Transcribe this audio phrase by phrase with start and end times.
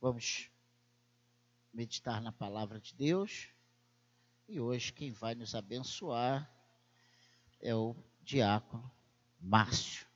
[0.00, 0.50] Vamos
[1.74, 3.50] meditar na palavra de Deus.
[4.48, 6.50] E hoje quem vai nos abençoar
[7.60, 8.90] é o diácono
[9.38, 10.06] Márcio.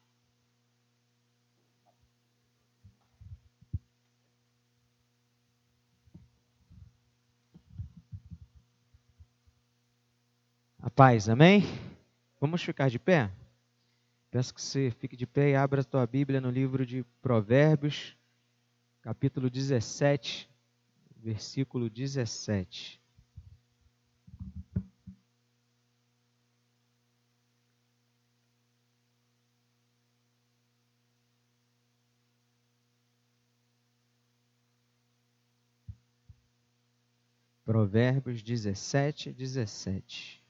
[10.78, 11.62] A paz, amém?
[12.40, 13.30] Vamos ficar de pé?
[14.30, 18.16] Peço que você fique de pé e abra a tua Bíblia no livro de Provérbios,
[19.04, 20.48] capítulo 17,
[21.18, 22.98] versículo 17.
[37.62, 40.43] Provérbios 17, 17.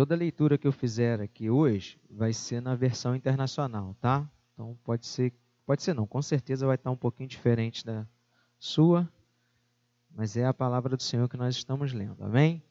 [0.00, 4.26] Toda leitura que eu fizer aqui hoje vai ser na versão internacional, tá?
[4.54, 5.30] Então pode ser,
[5.66, 8.06] pode ser não, com certeza vai estar um pouquinho diferente da
[8.58, 9.06] sua,
[10.10, 12.62] mas é a palavra do Senhor que nós estamos lendo, amém?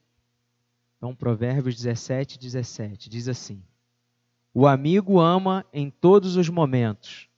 [0.98, 3.64] Então Provérbios 17, 17 diz assim:
[4.52, 7.30] O amigo ama em todos os momentos,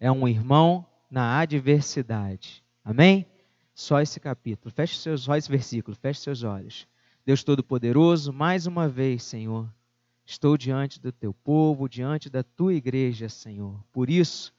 [0.00, 3.26] é um irmão na adversidade, amém?
[3.74, 6.88] Só esse capítulo, feche seus, esse versículo, feche seus olhos.
[7.26, 9.66] Deus Todo-Poderoso, mais uma vez, Senhor,
[10.26, 13.82] estou diante do teu povo, diante da tua igreja, Senhor.
[13.90, 14.52] Por isso,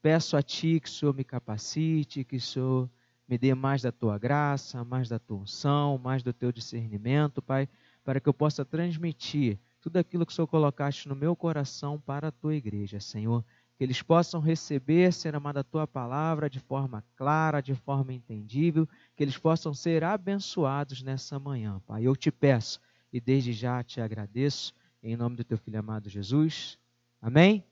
[0.00, 2.88] peço a ti que o Senhor me capacite, que o Senhor
[3.28, 7.68] me dê mais da tua graça, mais da tua unção, mais do teu discernimento, Pai,
[8.04, 12.28] para que eu possa transmitir tudo aquilo que o Senhor colocaste no meu coração para
[12.28, 13.44] a tua igreja, Senhor
[13.76, 18.88] que eles possam receber, ser amada a tua palavra de forma clara, de forma entendível,
[19.14, 22.04] que eles possam ser abençoados nessa manhã, Pai.
[22.04, 22.80] Eu te peço
[23.12, 26.78] e desde já te agradeço, em nome do teu filho amado Jesus.
[27.20, 27.64] Amém?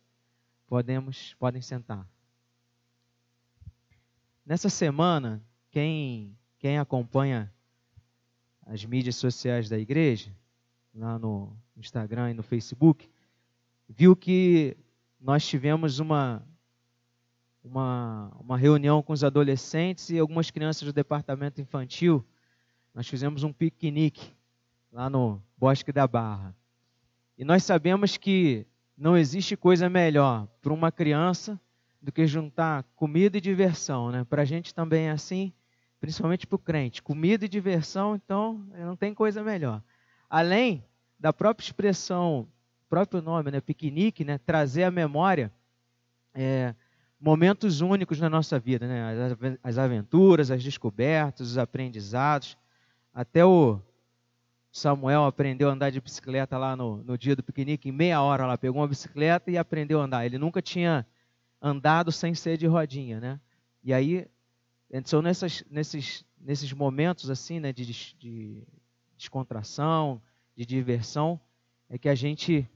[0.66, 2.06] Podemos, podem sentar.
[4.45, 7.51] Nessa semana, quem, quem acompanha
[8.67, 10.30] as mídias sociais da igreja,
[10.95, 13.11] lá no Instagram e no Facebook,
[13.89, 14.77] viu que
[15.24, 16.46] nós tivemos uma,
[17.64, 22.23] uma, uma reunião com os adolescentes e algumas crianças do departamento infantil.
[22.92, 24.34] Nós fizemos um piquenique
[24.92, 26.55] lá no Bosque da Barra.
[27.39, 31.58] E nós sabemos que não existe coisa melhor para uma criança
[32.02, 34.11] do que juntar comida e diversão.
[34.11, 34.24] Né?
[34.24, 35.55] Para a gente também é assim,
[36.01, 37.02] principalmente para o crente.
[37.02, 39.83] Comida e diversão, então, não tem coisa melhor.
[40.29, 40.84] Além
[41.18, 42.46] da própria expressão
[42.94, 45.52] próprio nome, né, piquenique, né, trazer à memória
[46.32, 46.72] é,
[47.20, 52.56] momentos únicos na nossa vida, né, as, as aventuras, as descobertas, os aprendizados.
[53.12, 53.80] Até o
[54.70, 58.46] Samuel aprendeu a andar de bicicleta lá no, no dia do piquenique, em meia hora
[58.46, 60.24] lá, pegou uma bicicleta e aprendeu a andar.
[60.24, 61.04] Ele nunca tinha
[61.60, 63.40] andado sem ser de rodinha, né?
[63.83, 64.24] E aí,
[65.04, 68.62] são nessas, nesses, nesses momentos assim, né, de, de
[69.16, 70.22] descontração,
[70.56, 71.40] de diversão,
[71.90, 72.68] é que a gente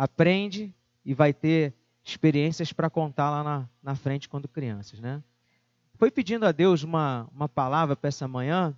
[0.00, 0.74] aprende
[1.04, 5.22] e vai ter experiências para contar lá na, na frente quando crianças, né?
[5.96, 8.74] Foi pedindo a Deus uma, uma palavra para essa manhã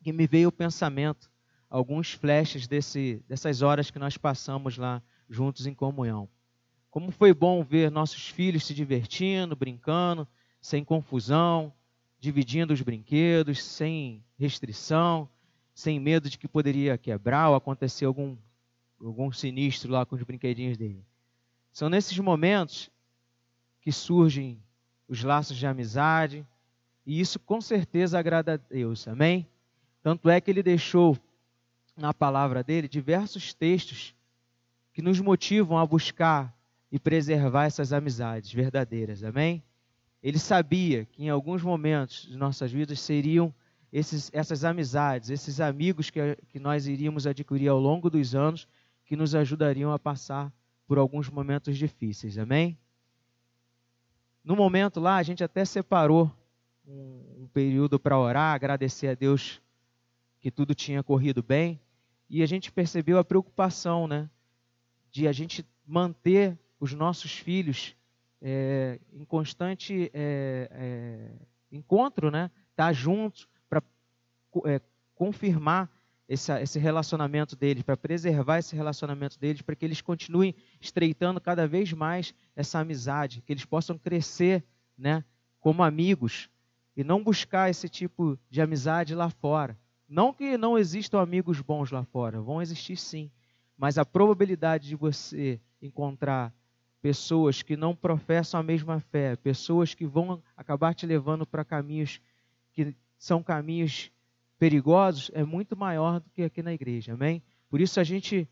[0.00, 1.28] que me veio o pensamento,
[1.68, 6.28] alguns flashes desse, dessas horas que nós passamos lá juntos em comunhão.
[6.88, 10.28] Como foi bom ver nossos filhos se divertindo, brincando,
[10.60, 11.72] sem confusão,
[12.20, 15.28] dividindo os brinquedos, sem restrição,
[15.74, 18.36] sem medo de que poderia quebrar ou acontecer algum
[19.00, 21.04] algum sinistro lá com os brinquedinhos dele.
[21.72, 22.90] São nesses momentos
[23.80, 24.62] que surgem
[25.08, 26.46] os laços de amizade,
[27.04, 29.46] e isso com certeza agrada a Deus, amém?
[30.02, 31.18] Tanto é que ele deixou
[31.96, 34.14] na palavra dele diversos textos
[34.92, 36.54] que nos motivam a buscar
[36.90, 39.62] e preservar essas amizades verdadeiras, amém?
[40.22, 43.54] Ele sabia que em alguns momentos de nossas vidas seriam
[43.92, 48.66] esses, essas amizades, esses amigos que, que nós iríamos adquirir ao longo dos anos,
[49.04, 50.52] que nos ajudariam a passar
[50.86, 52.38] por alguns momentos difíceis.
[52.38, 52.78] Amém?
[54.42, 56.30] No momento lá, a gente até separou
[56.86, 59.60] um, um período para orar, agradecer a Deus
[60.40, 61.80] que tudo tinha corrido bem.
[62.28, 64.28] E a gente percebeu a preocupação, né?
[65.10, 67.96] De a gente manter os nossos filhos
[68.42, 71.30] é, em constante é, é,
[71.72, 72.50] encontro, né?
[72.70, 73.82] Estar tá juntos para
[74.66, 74.80] é,
[75.14, 75.90] confirmar
[76.28, 81.66] esse, esse relacionamento deles, para preservar esse relacionamento deles, para que eles continuem estreitando cada
[81.68, 84.64] vez mais essa amizade, que eles possam crescer
[84.96, 85.24] né,
[85.60, 86.48] como amigos
[86.96, 89.78] e não buscar esse tipo de amizade lá fora,
[90.08, 93.30] Não que não existam amigos bons lá fora, vão existir sim.
[93.76, 96.54] Mas a probabilidade de você encontrar
[97.02, 102.20] pessoas que não professam a mesma fé, pessoas que vão acabar te levando para caminhos
[102.72, 104.10] que são caminhos
[104.58, 107.42] perigosos, é muito maior do que aqui na igreja, amém?
[107.68, 108.48] Por isso a gente,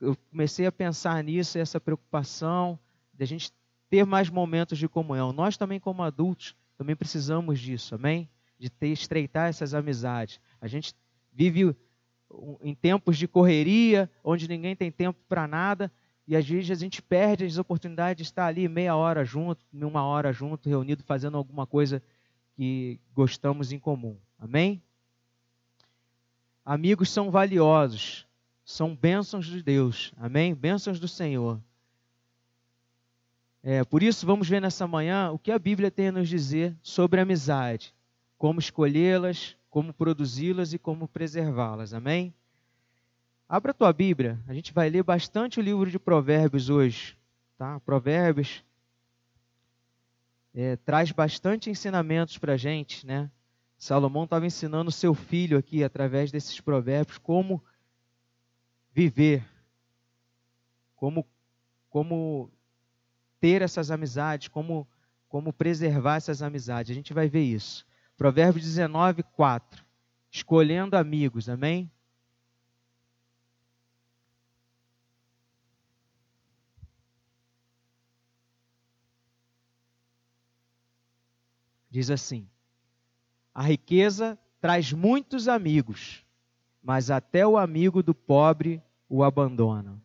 [0.00, 2.78] eu comecei a pensar nisso, essa preocupação
[3.12, 3.52] de a gente
[3.88, 5.32] ter mais momentos de comunhão.
[5.32, 8.28] Nós também, como adultos, também precisamos disso, amém?
[8.58, 10.40] De ter, estreitar essas amizades.
[10.60, 10.94] A gente
[11.32, 11.76] vive
[12.62, 15.92] em tempos de correria, onde ninguém tem tempo para nada,
[16.26, 20.04] e às vezes a gente perde as oportunidades de estar ali meia hora junto, uma
[20.04, 22.00] hora junto, reunido, fazendo alguma coisa
[22.54, 24.16] que gostamos em comum.
[24.40, 24.82] Amém?
[26.64, 28.26] Amigos são valiosos,
[28.64, 30.12] são bênçãos de Deus.
[30.16, 30.54] Amém?
[30.54, 31.60] Bênçãos do Senhor.
[33.62, 36.74] É, por isso, vamos ver nessa manhã o que a Bíblia tem a nos dizer
[36.82, 37.94] sobre amizade,
[38.38, 41.92] como escolhê-las, como produzi-las e como preservá-las.
[41.92, 42.32] Amém?
[43.46, 47.18] Abra a tua Bíblia, a gente vai ler bastante o livro de Provérbios hoje.
[47.58, 47.78] Tá?
[47.80, 48.64] Provérbios
[50.54, 53.06] é, traz bastante ensinamentos para a gente.
[53.06, 53.30] Né?
[53.80, 57.64] Salomão estava ensinando seu filho aqui, através desses provérbios, como
[58.92, 59.42] viver,
[60.94, 61.26] como,
[61.88, 62.52] como
[63.40, 64.86] ter essas amizades, como,
[65.30, 66.90] como preservar essas amizades.
[66.90, 67.86] A gente vai ver isso.
[68.18, 69.82] Provérbios 19, 4.
[70.30, 71.90] Escolhendo amigos, amém?
[81.90, 82.46] Diz assim:
[83.54, 86.24] A riqueza traz muitos amigos,
[86.82, 90.00] mas até o amigo do pobre o abandona.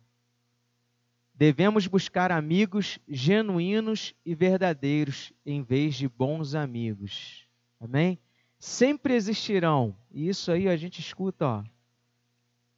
[1.34, 7.46] Devemos buscar amigos genuínos e verdadeiros em vez de bons amigos.
[7.78, 8.18] Amém?
[8.58, 11.64] Sempre existirão, e isso aí a gente escuta, ó,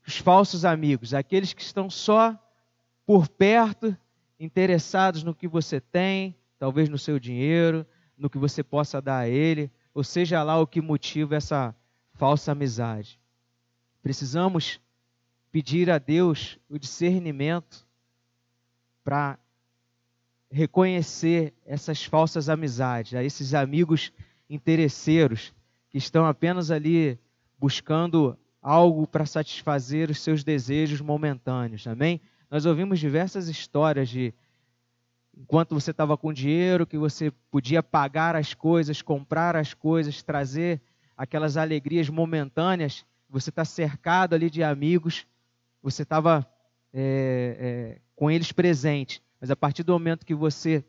[0.05, 2.37] os falsos amigos, aqueles que estão só
[3.06, 3.97] por perto,
[4.41, 7.87] interessados no que você tem, talvez no seu dinheiro,
[8.17, 11.74] no que você possa dar a ele, ou seja lá o que motiva essa
[12.14, 13.18] falsa amizade.
[14.00, 14.80] Precisamos
[15.50, 17.84] pedir a Deus o discernimento
[19.02, 19.36] para
[20.48, 24.12] reconhecer essas falsas amizades, a esses amigos
[24.48, 25.52] interesseiros
[25.90, 27.18] que estão apenas ali
[27.58, 31.88] buscando algo para satisfazer os seus desejos momentâneos.
[31.88, 32.20] Amém?
[32.48, 34.32] Nós ouvimos diversas histórias de
[35.38, 40.81] enquanto você estava com dinheiro, que você podia pagar as coisas, comprar as coisas, trazer
[41.17, 45.26] aquelas alegrias momentâneas, você está cercado ali de amigos,
[45.81, 46.46] você estava
[46.93, 47.56] é,
[47.94, 49.23] é, com eles presente.
[49.40, 50.85] Mas a partir do momento que você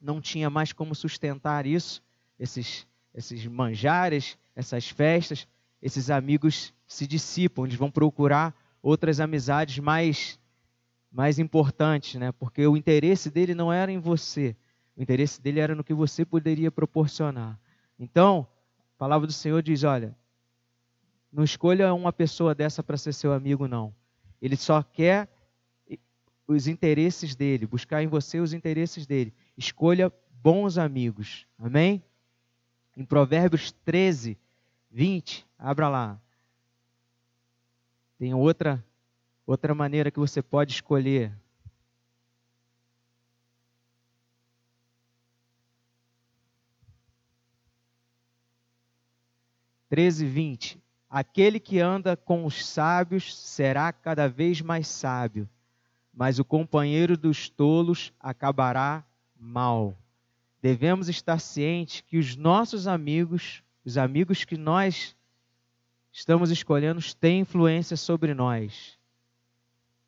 [0.00, 2.02] não tinha mais como sustentar isso,
[2.38, 5.46] esses, esses manjares, essas festas,
[5.80, 10.40] esses amigos se dissipam, eles vão procurar outras amizades mais
[11.16, 12.30] mais importante, né?
[12.30, 14.54] Porque o interesse dele não era em você,
[14.94, 17.58] o interesse dele era no que você poderia proporcionar.
[17.98, 18.46] Então,
[18.94, 20.14] a palavra do Senhor diz: olha,
[21.32, 23.94] não escolha uma pessoa dessa para ser seu amigo, não.
[24.42, 25.26] Ele só quer
[26.46, 29.32] os interesses dele, buscar em você os interesses dele.
[29.56, 31.46] Escolha bons amigos.
[31.58, 32.04] Amém?
[32.94, 34.38] Em Provérbios 13,
[34.90, 36.20] 20, abra lá.
[38.18, 38.84] Tem outra
[39.46, 41.32] Outra maneira que você pode escolher.
[49.88, 50.82] Treze, vinte.
[51.08, 55.48] Aquele que anda com os sábios será cada vez mais sábio,
[56.12, 59.04] mas o companheiro dos tolos acabará
[59.38, 59.96] mal.
[60.60, 65.14] Devemos estar cientes que os nossos amigos, os amigos que nós
[66.10, 68.95] estamos escolhendo, têm influência sobre nós.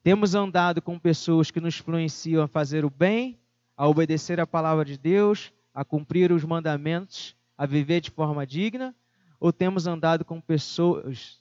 [0.02, 3.38] Temos andado com pessoas que nos influenciam a fazer o bem,
[3.76, 8.94] a obedecer a palavra de Deus, a cumprir os mandamentos, a viver de forma digna?
[9.40, 11.38] Ou temos andado com pessoas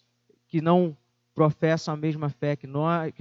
[0.48, 0.96] que não
[1.34, 3.14] professam a mesma fé que nós,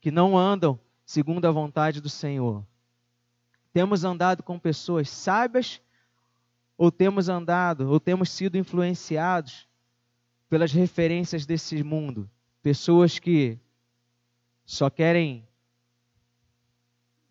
[0.00, 2.64] que, não andam segundo a vontade do Senhor?
[3.72, 5.80] Temos andado com pessoas sábias
[6.78, 9.68] ou temos andado ou temos sido influenciados
[10.48, 12.30] pelas referências desse mundo?
[12.62, 13.58] Pessoas que
[14.66, 15.46] só querem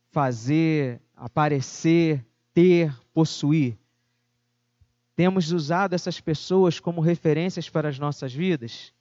[0.10, 3.78] fazer, aparecer, ter, possuir.
[5.14, 8.94] Temos usado essas pessoas como referências para as nossas vidas?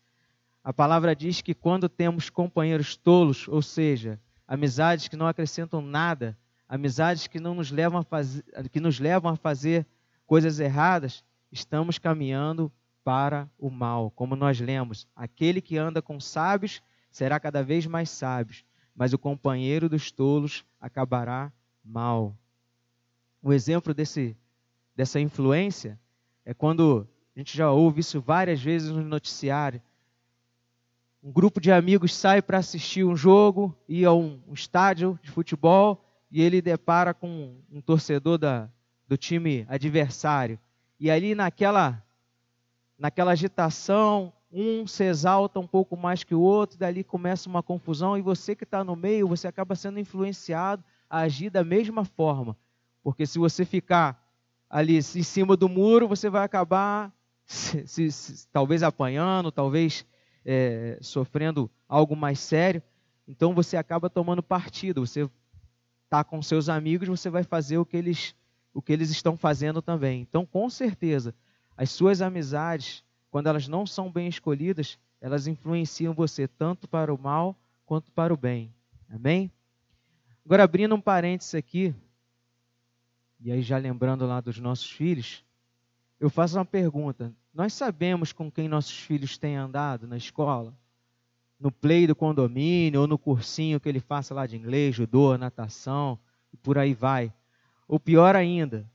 [0.63, 6.37] A palavra diz que quando temos companheiros tolos, ou seja, amizades que não acrescentam nada,
[6.69, 9.87] amizades que não nos levam a fazer, que nos levam a fazer
[10.27, 11.23] coisas erradas,
[11.53, 12.73] estamos caminhando
[13.05, 14.11] para o mal.
[14.11, 16.83] Como nós lemos, aquele que anda com sábios
[17.15, 21.53] será cada vez mais sábio, mas o companheiro dos tolos acabará
[21.85, 22.37] mal.
[23.41, 24.37] O exemplo desse,
[24.97, 25.97] dessa influência
[26.45, 27.07] é quando
[27.37, 29.81] a gente já ouve isso várias vezes no noticiário.
[31.23, 35.31] Um grupo de amigos sai para assistir um jogo, ir a um, um, estádio de
[35.31, 38.69] futebol e ele depara com um torcedor da,
[39.07, 40.59] do time adversário.
[40.99, 42.05] E ali naquela,
[42.99, 48.17] naquela agitação, um se exalta um pouco mais que o outro, dali começa uma confusão
[48.17, 52.57] e você que está no meio, você acaba sendo influenciado a agir da mesma forma.
[53.03, 54.23] Porque se você ficar
[54.71, 57.13] ali em cima do muro, você vai acabar
[57.45, 60.07] se, se, se, talvez apanhando, talvez
[60.45, 62.83] é, sofrendo algo mais sério.
[63.27, 65.05] Então você acaba tomando partido.
[65.07, 65.29] Você
[66.05, 68.35] está com seus amigos, você vai fazer o que eles
[68.73, 70.21] o que eles estão fazendo também.
[70.21, 71.33] Então, com certeza,
[71.77, 73.04] as suas amizades,
[73.35, 78.33] quando elas não são bem escolhidas, elas influenciam você tanto para o mal quanto para
[78.33, 78.73] o bem.
[79.11, 79.51] Amém?
[80.47, 81.93] Agora, abrindo um parênteses aqui,
[83.41, 85.45] e aí já lembrando lá dos nossos filhos,
[86.21, 87.35] eu faço uma pergunta.
[87.53, 90.73] Nós sabemos com quem nossos filhos têm andado na escola?
[91.59, 96.17] No play do condomínio ou no cursinho que ele faça lá de inglês, judô, natação
[96.53, 97.33] e por aí vai.
[97.89, 98.89] Ou pior ainda,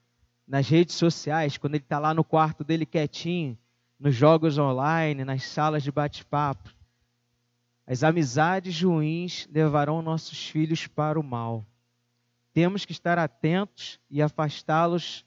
[0.48, 3.58] nas redes sociais, quando ele está lá no quarto dele quietinho,
[4.00, 6.74] nos jogos online, nas salas de bate-papo.
[7.86, 11.66] As amizades ruins levarão nossos filhos para o mal.
[12.54, 15.26] Temos que estar atentos e afastá-los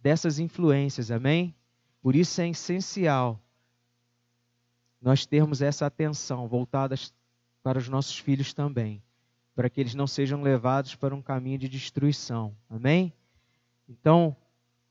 [0.00, 1.54] dessas influências, amém?
[2.00, 3.42] Por isso é essencial
[5.00, 6.96] nós termos essa atenção voltada
[7.62, 9.02] para os nossos filhos também,
[9.54, 13.12] para que eles não sejam levados para um caminho de destruição, amém?
[13.88, 14.36] Então,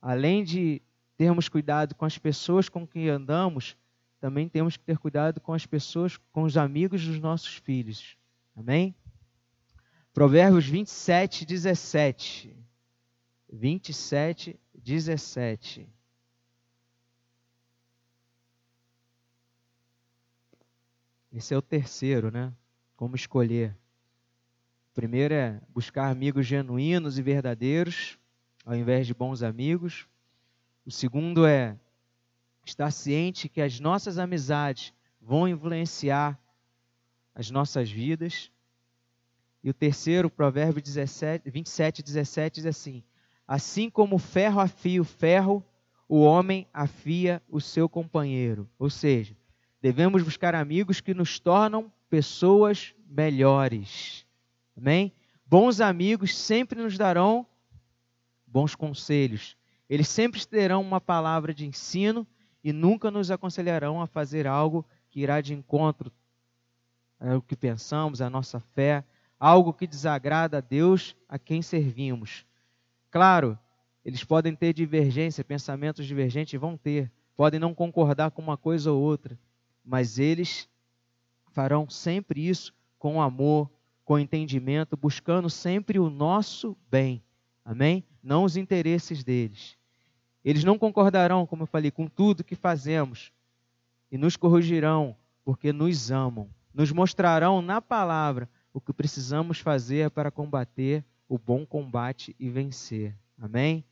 [0.02, 0.82] além de
[1.18, 3.76] termos cuidado com as pessoas com quem andamos,
[4.20, 8.18] também temos que ter cuidado com as pessoas, com os amigos dos nossos filhos,
[8.56, 8.96] amém?
[10.14, 12.56] Provérbios 27, 17.
[13.52, 15.90] 27, 17.
[21.32, 22.54] Esse é o terceiro, né?
[22.96, 23.76] Como escolher.
[24.92, 28.18] O primeiro é buscar amigos genuínos e verdadeiros,
[28.66, 30.08] ao invés de bons amigos.
[30.86, 31.76] O segundo é
[32.64, 36.40] estar ciente que as nossas amizades vão influenciar
[37.34, 38.52] as nossas vidas.
[39.64, 43.04] E o terceiro, Provérbio 17, 27, 17, diz assim:
[43.48, 45.66] Assim como o ferro afia o ferro,
[46.08, 48.70] o homem afia o seu companheiro.
[48.78, 49.36] Ou seja,
[49.82, 54.24] devemos buscar amigos que nos tornam pessoas melhores.
[54.78, 55.12] Amém?
[55.48, 57.48] Bons amigos sempre nos darão
[58.46, 59.58] bons conselhos.
[59.90, 62.26] Eles sempre terão uma palavra de ensino
[62.64, 66.12] e nunca nos aconselharão a fazer algo que irá de encontro
[67.20, 69.04] ao que pensamos, à nossa fé,
[69.40, 72.46] algo que desagrada a Deus a quem servimos.
[73.10, 73.58] Claro,
[74.04, 79.02] eles podem ter divergência, pensamentos divergentes vão ter, podem não concordar com uma coisa ou
[79.02, 79.38] outra,
[79.84, 80.70] mas eles
[81.52, 83.70] farão sempre isso com amor,
[84.04, 87.24] com entendimento, buscando sempre o nosso bem.
[87.64, 88.04] Amém?
[88.26, 89.78] Não os interesses deles.
[90.44, 93.32] Eles não concordarão, como eu falei, com tudo que fazemos
[94.12, 96.50] e nos corrigirão porque nos amam.
[96.74, 103.16] Nos mostrarão na palavra o que precisamos fazer para combater o bom combate e vencer.
[103.40, 103.86] Amém?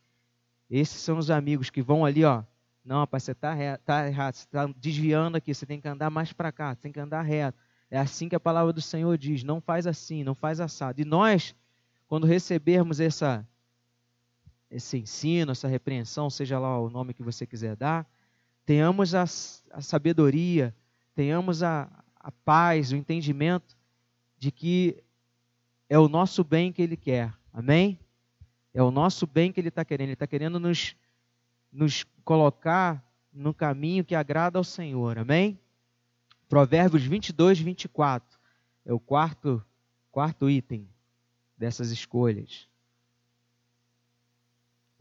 [0.68, 2.44] Esses são os amigos que vão ali, ó.
[2.84, 6.34] Não, rapaz, você está tá errado, você está desviando aqui, você tem que andar mais
[6.34, 7.58] para cá, você tem que andar reto.
[7.90, 11.00] É assim que a palavra do Senhor diz: não faz assim, não faz assado.
[11.00, 11.56] E nós,
[12.08, 13.48] quando recebermos essa,
[14.74, 18.10] esse ensino, essa repreensão, seja lá o nome que você quiser dar,
[18.66, 20.76] tenhamos a, a sabedoria,
[21.14, 23.78] tenhamos a, a paz, o entendimento
[24.38, 25.04] de que
[25.88, 27.32] é o nosso bem que Ele quer.
[27.54, 28.00] Amém?
[28.74, 30.08] É o nosso bem que Ele está querendo.
[30.08, 30.96] Ele está querendo nos,
[31.72, 35.20] nos colocar no caminho que agrada ao Senhor.
[35.20, 35.60] Amém?
[36.50, 38.40] Provérbios 22, 24.
[38.86, 39.64] É o quarto,
[40.12, 40.90] quarto item
[41.56, 42.68] dessas escolhas.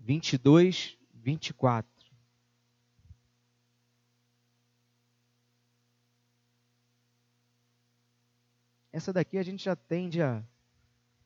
[0.05, 1.91] 22, 24.
[8.93, 10.43] Essa daqui a gente já tende a,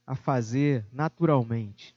[0.07, 1.97] a fazer naturalmente.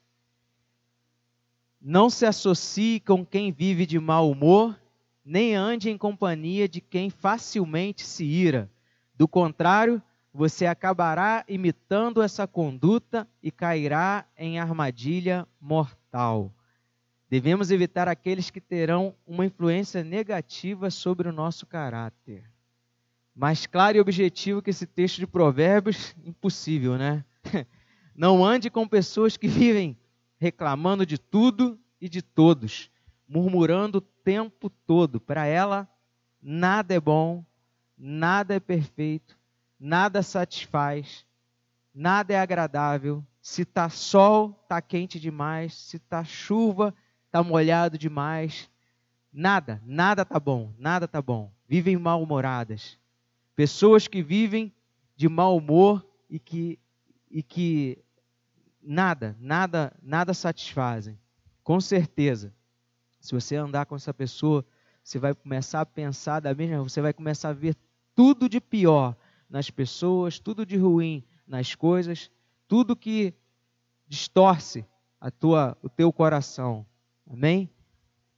[1.81, 4.79] Não se associe com quem vive de mau humor,
[5.23, 8.69] nem ande em companhia de quem facilmente se ira.
[9.13, 10.01] Do contrário,
[10.33, 16.53] você acabará imitando essa conduta e cairá em armadilha mortal.
[17.29, 22.49] Devemos evitar aqueles que terão uma influência negativa sobre o nosso caráter.
[23.35, 27.23] Mais claro e objetivo que esse texto de Provérbios, impossível, né?
[28.15, 29.95] Não ande com pessoas que vivem
[30.39, 32.89] reclamando de tudo e de todos,
[33.27, 35.19] murmurando o tempo todo.
[35.19, 35.87] Para ela,
[36.41, 37.45] nada é bom,
[37.95, 39.37] nada é perfeito,
[39.79, 41.25] nada satisfaz,
[41.93, 43.23] nada é agradável.
[43.39, 45.73] Se tá sol, tá quente demais.
[45.73, 46.93] Se tá chuva,
[47.31, 48.69] tá molhado demais.
[49.31, 51.51] Nada, nada tá bom, nada tá bom.
[51.67, 52.97] Vivem mal-humoradas.
[53.55, 54.73] Pessoas que vivem
[55.15, 56.79] de mau humor e que
[57.29, 58.03] e que
[58.81, 61.19] nada, nada, nada satisfazem.
[61.63, 62.53] Com certeza.
[63.19, 64.65] Se você andar com essa pessoa,
[65.03, 67.75] você vai começar a pensar da mesma, você vai começar a ver
[68.15, 69.15] tudo de pior
[69.49, 72.31] nas pessoas, tudo de ruim nas coisas,
[72.67, 73.33] tudo que
[74.07, 74.85] distorce
[75.19, 76.85] a tua, o teu coração.
[77.29, 77.69] Amém?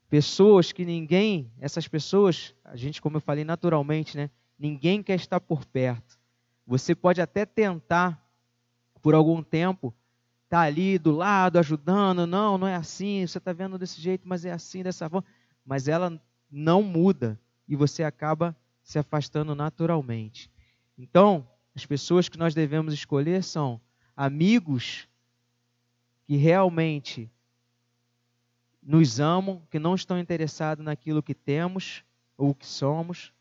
[0.10, 4.30] Pessoas que ninguém, essas pessoas, a gente, como eu falei naturalmente, né?
[4.60, 6.20] Ninguém quer estar por perto.
[6.68, 8.22] Você pode até tentar
[9.02, 9.94] por algum tempo
[10.44, 14.28] estar tá ali do lado, ajudando, não, não é assim, você está vendo desse jeito,
[14.28, 15.26] mas é assim, dessa forma.
[15.66, 16.22] Mas ela
[16.52, 20.52] não muda e você acaba se afastando naturalmente.
[20.98, 23.80] Então, as pessoas que nós devemos escolher são
[24.16, 25.08] amigos
[26.26, 27.32] que realmente
[28.82, 32.04] nos amam, que não estão interessados naquilo que temos
[32.38, 33.32] ou que somos,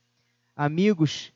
[0.54, 1.32] amigos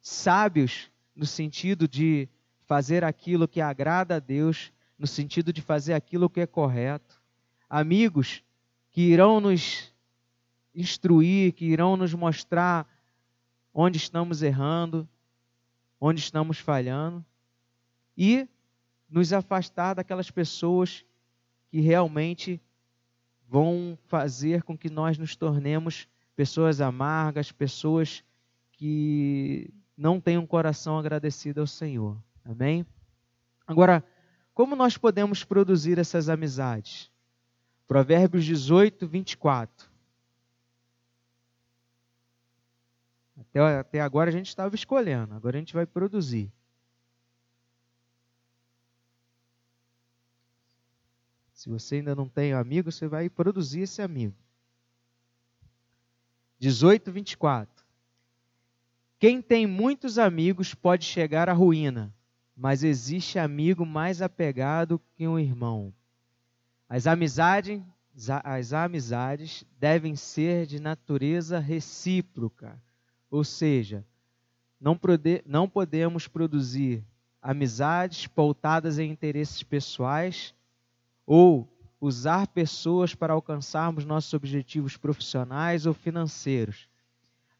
[0.00, 2.28] sábios no sentido de
[2.66, 7.20] fazer aquilo que agrada a Deus, no sentido de fazer aquilo que é correto,
[7.68, 8.42] amigos
[8.90, 9.92] que irão nos
[10.74, 12.86] instruir, que irão nos mostrar
[13.72, 15.08] onde estamos errando,
[16.00, 17.24] onde estamos falhando
[18.16, 18.48] e
[19.08, 21.04] nos afastar daquelas pessoas
[21.70, 22.60] que realmente
[23.48, 28.22] vão fazer com que nós nos tornemos pessoas amargas, pessoas
[28.72, 32.16] que não têm um coração agradecido ao Senhor.
[32.44, 32.86] Amém?
[33.66, 34.04] Agora,
[34.54, 37.10] como nós podemos produzir essas amizades?
[37.86, 39.88] Provérbios 18, 24.
[43.40, 46.52] Até, até agora a gente estava escolhendo, agora a gente vai produzir.
[51.58, 54.32] Se você ainda não tem amigo, você vai produzir esse amigo.
[56.60, 57.84] 18, 24.
[59.18, 62.14] Quem tem muitos amigos pode chegar à ruína,
[62.56, 65.92] mas existe amigo mais apegado que um irmão.
[66.88, 67.82] As amizades,
[68.44, 72.80] as amizades devem ser de natureza recíproca
[73.28, 74.06] ou seja,
[74.80, 77.04] não, pode, não podemos produzir
[77.42, 80.54] amizades pautadas em interesses pessoais
[81.28, 81.68] ou
[82.00, 86.88] usar pessoas para alcançarmos nossos objetivos profissionais ou financeiros.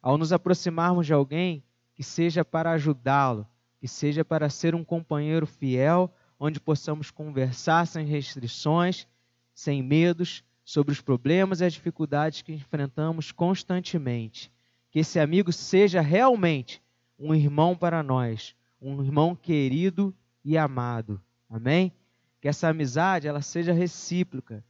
[0.01, 3.47] Ao nos aproximarmos de alguém, que seja para ajudá-lo,
[3.79, 9.07] que seja para ser um companheiro fiel, onde possamos conversar sem restrições,
[9.53, 14.51] sem medos, sobre os problemas e as dificuldades que enfrentamos constantemente
[14.91, 16.83] que esse amigo seja realmente
[17.19, 21.21] um irmão para nós, um irmão querido e amado.
[21.49, 21.93] Amém?
[22.41, 24.65] Que essa amizade ela seja recíproca,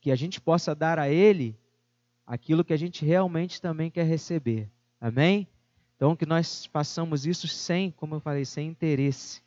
[0.00, 1.58] que a gente possa dar a ele
[2.26, 4.70] aquilo que a gente realmente também quer receber.
[5.00, 5.48] Amém?
[5.96, 9.42] Então que nós façamos isso sem, como eu falei, sem interesse,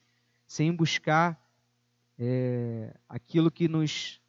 [0.47, 1.39] sem buscar
[2.17, 4.21] é, aquilo que nos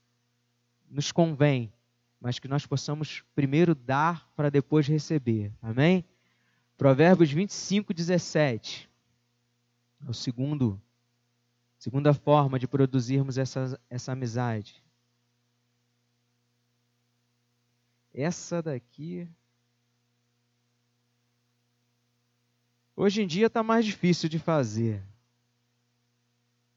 [0.89, 1.73] nos convém,
[2.21, 5.53] mas que nós possamos primeiro dar para depois receber.
[5.61, 6.05] Amém?
[6.77, 8.89] Provérbios 25, 17.
[10.07, 10.81] É o segundo,
[11.87, 14.83] segunda forma de produzirmos essa, essa amizade.
[18.13, 19.29] Essa daqui.
[22.97, 25.01] Hoje em dia está mais difícil de fazer.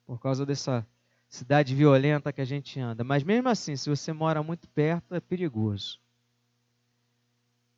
[0.05, 0.85] Por causa dessa
[1.27, 3.03] cidade violenta que a gente anda.
[3.03, 5.99] Mas mesmo assim, se você mora muito perto, é perigoso.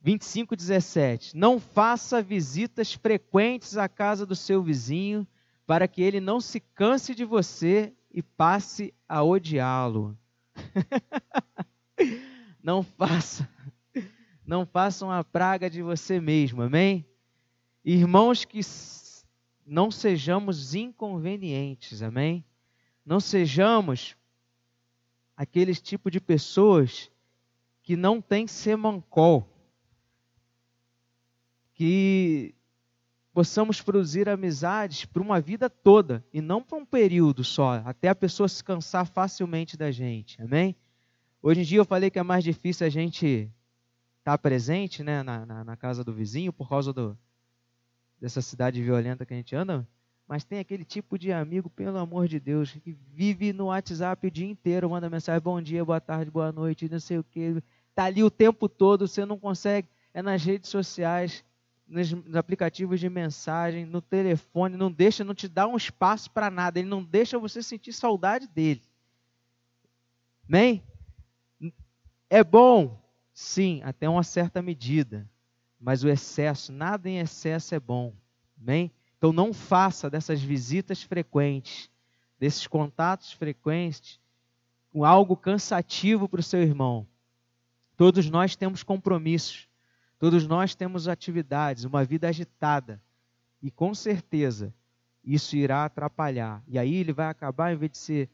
[0.01, 1.37] 25, 17.
[1.37, 5.25] Não faça visitas frequentes à casa do seu vizinho,
[5.71, 10.17] para que ele não se canse de você e passe a odiá-lo.
[12.61, 13.49] não faça.
[14.45, 17.05] Não faça uma praga de você mesmo, amém?
[17.85, 18.59] Irmãos, que
[19.65, 22.43] não sejamos inconvenientes, amém?
[23.05, 24.17] Não sejamos
[25.37, 27.09] aqueles tipo de pessoas
[27.81, 29.47] que não têm semancol.
[31.73, 32.53] Que
[33.33, 38.15] possamos produzir amizades para uma vida toda e não para um período só, até a
[38.15, 40.41] pessoa se cansar facilmente da gente.
[40.41, 40.75] Amém?
[41.41, 43.49] Hoje em dia eu falei que é mais difícil a gente
[44.19, 47.17] estar tá presente né, na, na, na, casa do vizinho por causa do,
[48.19, 49.87] dessa cidade violenta que a gente anda,
[50.27, 54.31] mas tem aquele tipo de amigo, pelo amor de Deus, que vive no WhatsApp o
[54.31, 57.61] dia inteiro, manda mensagem, bom dia, boa tarde, boa noite, não sei o que,
[57.95, 61.43] tá ali o tempo todo, você não consegue, é nas redes sociais,
[61.91, 66.49] nos, nos aplicativos de mensagem, no telefone, não deixa, não te dá um espaço para
[66.49, 68.81] nada, ele não deixa você sentir saudade dele.
[70.47, 70.81] Amém?
[72.29, 72.97] É bom,
[73.33, 75.29] sim, até uma certa medida,
[75.79, 78.13] mas o excesso, nada em excesso é bom.
[78.59, 78.91] Amém?
[79.17, 81.89] Então não faça dessas visitas frequentes,
[82.39, 84.19] desses contatos frequentes,
[84.95, 87.05] algo cansativo para o seu irmão.
[87.97, 89.67] Todos nós temos compromissos,
[90.21, 93.01] todos nós temos atividades, uma vida agitada.
[93.59, 94.71] E com certeza
[95.25, 96.61] isso irá atrapalhar.
[96.67, 98.29] E aí ele vai acabar, em vez de ser.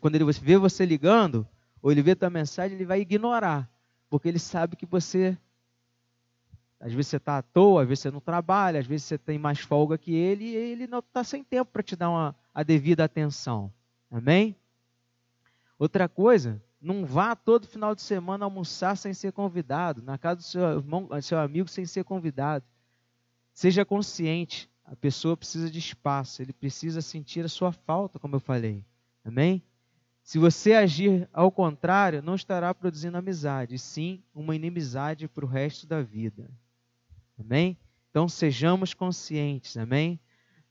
[0.00, 1.46] Quando ele vê você ligando,
[1.82, 3.70] ou ele vê tua mensagem, ele vai ignorar.
[4.08, 5.36] Porque ele sabe que você
[6.80, 9.38] às vezes você está à toa, às vezes você não trabalha, às vezes você tem
[9.38, 12.62] mais folga que ele e ele não está sem tempo para te dar uma, a
[12.62, 13.70] devida atenção.
[14.10, 14.56] Amém?
[15.78, 20.42] Outra coisa, não vá todo final de semana almoçar sem ser convidado, na casa do
[20.42, 22.64] seu, irmão, seu amigo sem ser convidado.
[23.52, 28.40] Seja consciente, a pessoa precisa de espaço, ele precisa sentir a sua falta, como eu
[28.40, 28.84] falei.
[29.24, 29.62] Amém?
[30.22, 35.86] Se você agir ao contrário, não estará produzindo amizade, sim uma inimizade para o resto
[35.86, 36.50] da vida.
[37.38, 37.76] Amém?
[38.10, 40.18] Então sejamos conscientes, amém?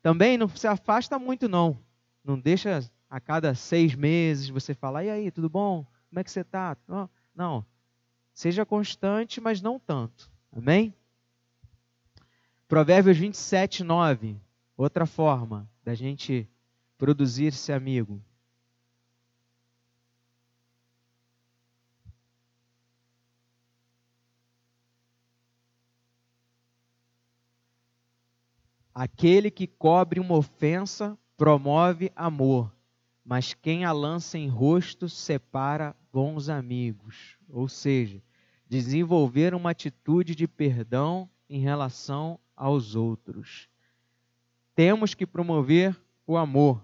[0.01, 1.79] Também não se afasta muito, não.
[2.23, 5.85] Não deixa a cada seis meses você falar, e aí, tudo bom?
[6.09, 6.75] Como é que você está?
[7.35, 7.65] Não.
[8.33, 10.31] Seja constante, mas não tanto.
[10.51, 10.93] Amém?
[12.67, 14.35] Provérbios 27, 9.
[14.75, 16.49] Outra forma da gente
[16.97, 18.21] produzir esse amigo.
[28.93, 32.69] Aquele que cobre uma ofensa promove amor,
[33.23, 37.37] mas quem a lança em rosto separa bons amigos.
[37.47, 38.21] Ou seja,
[38.67, 43.67] desenvolver uma atitude de perdão em relação aos outros.
[44.75, 45.95] Temos que promover
[46.25, 46.83] o amor.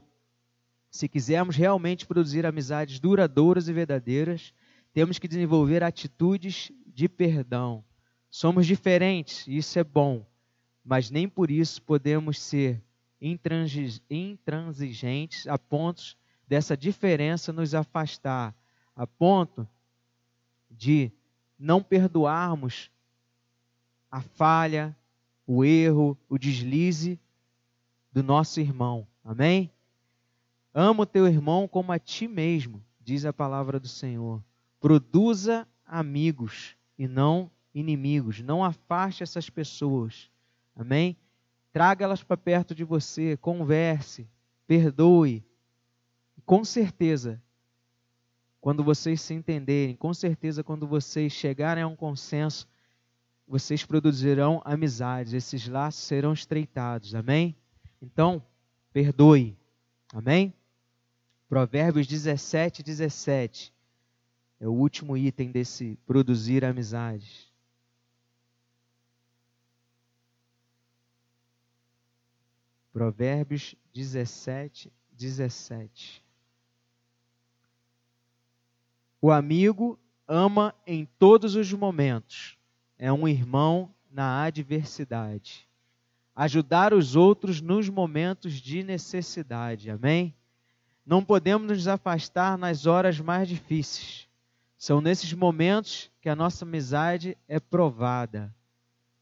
[0.89, 4.53] Se quisermos realmente produzir amizades duradouras e verdadeiras,
[4.93, 7.83] temos que desenvolver atitudes de perdão.
[8.31, 10.25] Somos diferentes, isso é bom
[10.85, 12.79] mas nem por isso podemos ser
[13.19, 16.15] intransigentes a ponto
[16.47, 18.55] dessa diferença nos afastar,
[18.95, 19.67] a ponto
[20.69, 21.11] de
[21.57, 22.89] não perdoarmos
[24.09, 24.95] a falha,
[25.45, 27.19] o erro, o deslize
[28.11, 29.07] do nosso irmão.
[29.23, 29.69] Amém?
[30.73, 34.43] Ama o teu irmão como a ti mesmo, diz a palavra do Senhor.
[34.79, 38.39] Produza amigos e não inimigos.
[38.41, 40.29] Não afaste essas pessoas.
[40.75, 41.17] Amém?
[41.71, 44.27] Traga-las para perto de você, converse,
[44.65, 45.43] perdoe.
[46.45, 47.41] Com certeza,
[48.65, 52.67] quando vocês se entenderem, com certeza, quando vocês chegarem a um consenso,
[53.47, 57.13] vocês produzirão amizades, esses laços serão estreitados.
[57.13, 57.55] Amém?
[58.01, 58.43] Então,
[58.91, 59.55] perdoe.
[60.11, 60.51] Amém?
[61.47, 63.71] Provérbios 17, 17
[64.59, 67.53] é o último item desse produzir amizades.
[72.91, 76.24] Provérbios 17, 17.
[79.25, 82.59] O amigo ama em todos os momentos,
[82.95, 85.67] é um irmão na adversidade.
[86.35, 90.31] Ajudar os outros nos momentos de necessidade, amém?
[91.03, 94.29] Não podemos nos afastar nas horas mais difíceis.
[94.77, 98.53] São nesses momentos que a nossa amizade é provada.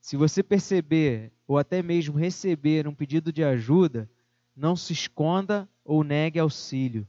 [0.02, 4.10] Se você perceber ou até mesmo receber um pedido de ajuda,
[4.54, 7.08] não se esconda ou negue auxílio.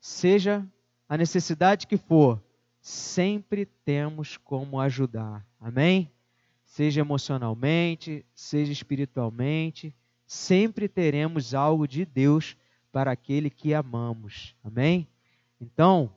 [0.00, 0.66] Seja
[1.08, 2.42] a necessidade que for,
[2.80, 5.46] sempre temos como ajudar.
[5.60, 6.10] Amém?
[6.64, 9.94] Seja emocionalmente, seja espiritualmente,
[10.26, 12.56] sempre teremos algo de Deus
[12.90, 14.54] para aquele que amamos.
[14.62, 15.08] Amém?
[15.60, 16.12] Então,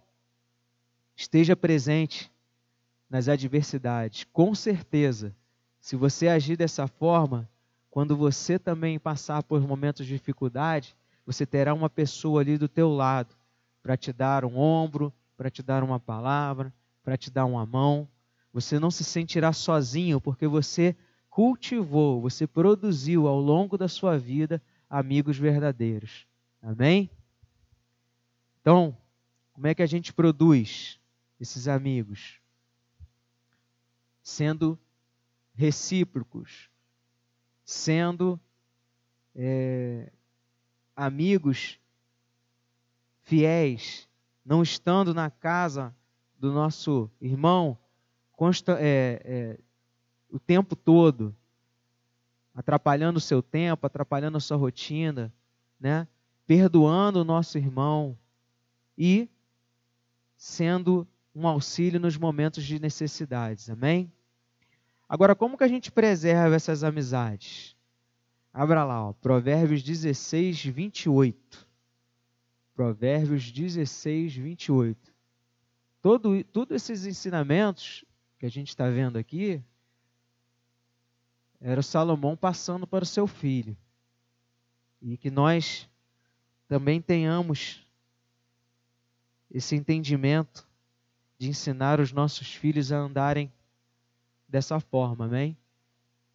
[1.16, 2.32] esteja presente
[3.10, 4.26] nas adversidades.
[4.34, 5.36] Com certeza,
[5.80, 7.50] se você agir dessa forma,
[7.90, 10.96] quando você também passar por momentos de dificuldade,
[11.26, 13.37] você terá uma pessoa ali do teu lado
[13.88, 18.06] para te dar um ombro, para te dar uma palavra, para te dar uma mão.
[18.52, 20.94] Você não se sentirá sozinho porque você
[21.30, 26.28] cultivou, você produziu ao longo da sua vida amigos verdadeiros.
[26.62, 27.10] Amém?
[28.60, 28.98] Então,
[29.54, 31.00] como é que a gente produz?
[31.40, 32.42] esses amigos,
[34.22, 34.78] sendo
[35.54, 36.70] recíprocos,
[37.64, 38.38] sendo
[39.34, 40.12] é,
[40.94, 41.80] amigos
[43.28, 44.08] fiéis,
[44.46, 45.94] não estando na casa
[46.40, 47.78] do nosso irmão
[48.32, 49.60] consta, é, é,
[50.32, 51.36] o tempo todo,
[52.56, 55.34] atrapalhando o seu tempo, atrapalhando a sua rotina,
[55.78, 56.08] né?
[56.46, 58.18] perdoando o nosso irmão
[58.98, 59.28] e
[60.38, 63.70] sendo um auxílio nos momentos de necessidades.
[63.70, 64.10] Amém?
[65.10, 67.76] Agora, como que a gente preserva essas amizades?
[68.54, 71.67] Abra lá, ó, Provérbios 16, 28.
[72.78, 75.12] Provérbios 16, 28.
[76.00, 78.06] Todo, esses ensinamentos
[78.38, 79.60] que a gente está vendo aqui,
[81.60, 83.76] era Salomão passando para o seu filho.
[85.02, 85.90] E que nós
[86.68, 87.84] também tenhamos
[89.50, 90.68] esse entendimento
[91.40, 93.52] de ensinar os nossos filhos a andarem
[94.48, 95.58] dessa forma, amém?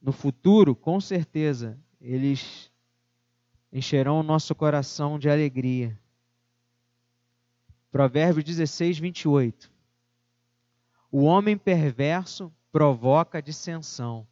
[0.01, 2.69] No futuro, com certeza, eles
[3.73, 5.97] encherão o nosso coração de alegria.
[7.93, 9.71] Provérbios 16, 28.
[11.11, 14.27] O homem perverso provoca dissensão,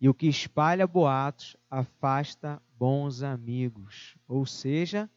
[0.00, 4.16] e o que espalha boatos afasta bons amigos.
[4.26, 5.08] Ou seja,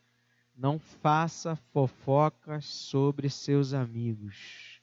[0.54, 4.82] não faça fofocas sobre seus amigos.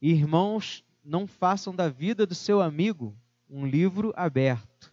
[0.00, 3.14] Irmãos, não façam da vida do seu amigo
[3.50, 4.90] um livro aberto.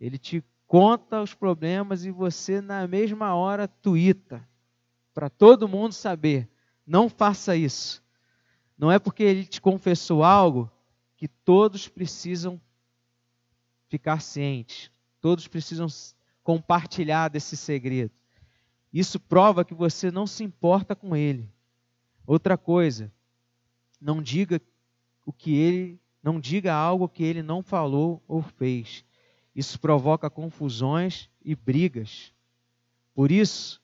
[0.00, 4.42] Ele te conta os problemas e você, na mesma hora, tuita
[5.12, 6.48] para todo mundo saber.
[6.86, 8.02] Não faça isso.
[8.78, 10.70] Não é porque ele te confessou algo
[11.16, 12.60] que todos precisam
[13.88, 15.86] ficar cientes, todos precisam
[16.42, 18.12] compartilhar desse segredo.
[18.92, 21.50] Isso prova que você não se importa com ele.
[22.26, 23.12] Outra coisa,
[24.00, 24.60] não diga
[25.24, 29.04] o que ele, não diga algo que ele não falou ou fez.
[29.54, 32.32] Isso provoca confusões e brigas.
[33.14, 33.80] Por isso,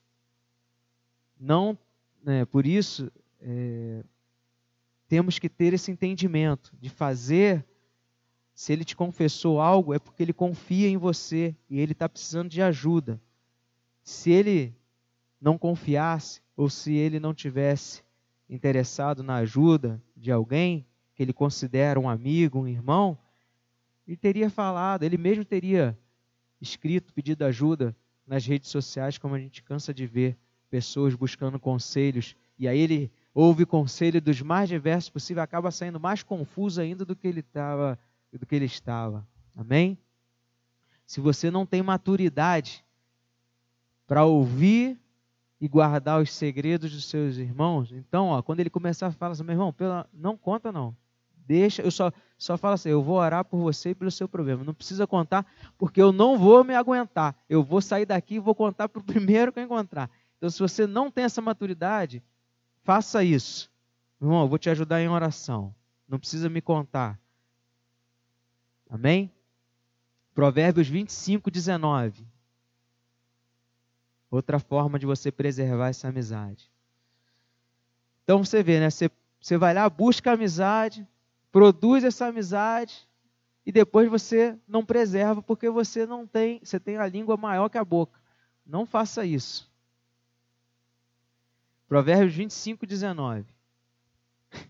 [1.39, 1.77] não,
[2.23, 4.03] né, por isso, é,
[5.07, 7.65] temos que ter esse entendimento de fazer.
[8.55, 12.49] Se ele te confessou algo, é porque ele confia em você e ele está precisando
[12.49, 13.21] de ajuda.
[14.03, 14.75] Se ele
[15.41, 18.03] não confiasse, ou se ele não tivesse
[18.49, 23.17] interessado na ajuda de alguém que ele considera um amigo, um irmão,
[24.07, 25.97] ele teria falado, ele mesmo teria
[26.61, 30.37] escrito, pedido ajuda nas redes sociais, como a gente cansa de ver
[30.73, 36.23] pessoas buscando conselhos, e aí ele ouve conselho dos mais diversos possíveis, acaba saindo mais
[36.23, 37.99] confuso ainda do que ele estava,
[38.31, 39.23] do que ele estava.
[39.55, 39.95] Amém?
[41.05, 42.83] Se você não tem maturidade
[44.07, 44.99] para ouvir
[45.61, 49.43] e guardar os segredos dos seus irmãos, então, ó, quando ele começar a falar assim,
[49.43, 50.97] meu irmão, pela, não conta não.
[51.45, 54.63] Deixa, eu só, só falo assim, eu vou orar por você e pelo seu problema.
[54.63, 55.45] Não precisa contar,
[55.77, 57.35] porque eu não vou me aguentar.
[57.47, 60.09] Eu vou sair daqui e vou contar para o primeiro que eu encontrar.
[60.43, 62.21] Então, se você não tem essa maturidade,
[62.83, 63.71] Faça isso.
[64.21, 65.73] Irmão, eu vou te ajudar em oração.
[66.07, 67.17] Não precisa me contar.
[68.89, 69.31] Amém?
[70.35, 72.27] Provérbios 25, 19.
[74.29, 76.69] Outra forma de você preservar essa amizade.
[78.23, 78.89] Então você vê, né?
[78.89, 81.07] Você, você vai lá, busca a amizade,
[81.51, 83.07] produz essa amizade
[83.65, 87.77] e depois você não preserva porque você não tem, você tem a língua maior que
[87.77, 88.19] a boca.
[88.65, 89.71] Não faça isso.
[91.93, 93.45] Provérbios 25, 19.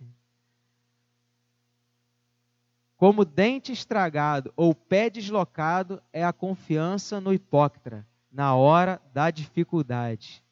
[2.97, 10.43] Como dente estragado ou pé deslocado é a confiança no hipócrita na hora da dificuldade.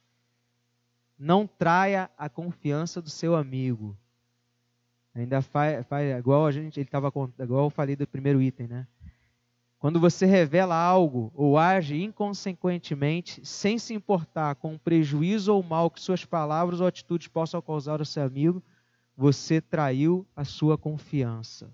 [1.19, 3.97] Não traia a confiança do seu amigo.
[5.13, 8.87] Ainda faz, faz igual a gente, ele estava igual eu falei do primeiro item, né?
[9.81, 15.89] Quando você revela algo ou age inconsequentemente, sem se importar com o prejuízo ou mal
[15.89, 18.61] que suas palavras ou atitudes possam causar ao seu amigo,
[19.17, 21.73] você traiu a sua confiança.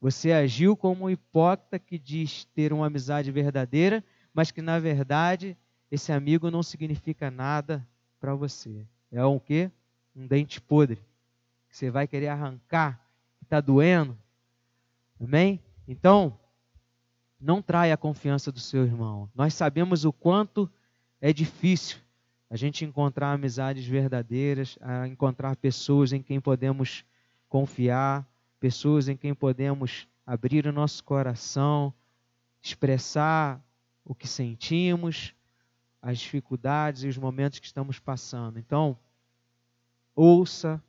[0.00, 5.56] Você agiu como um hipócrita que diz ter uma amizade verdadeira, mas que na verdade
[5.90, 7.84] esse amigo não significa nada
[8.20, 8.86] para você.
[9.10, 9.72] É um quê?
[10.14, 11.02] Um dente podre
[11.68, 13.04] que você vai querer arrancar,
[13.38, 14.16] que está doendo.
[15.20, 15.60] Amém?
[15.88, 16.38] Então,
[17.40, 19.28] não traia a confiança do seu irmão.
[19.34, 20.70] Nós sabemos o quanto
[21.20, 21.98] é difícil
[22.48, 27.04] a gente encontrar amizades verdadeiras, a encontrar pessoas em quem podemos
[27.48, 28.26] confiar,
[28.60, 31.92] pessoas em quem podemos abrir o nosso coração,
[32.62, 33.60] expressar
[34.04, 35.34] o que sentimos,
[36.00, 38.58] as dificuldades e os momentos que estamos passando.
[38.58, 38.96] Então,
[40.14, 40.82] ouça,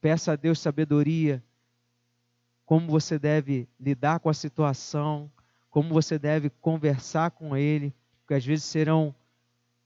[0.00, 1.42] peça a Deus sabedoria,
[2.70, 5.28] como você deve lidar com a situação,
[5.72, 9.12] como você deve conversar com Ele, porque às vezes serão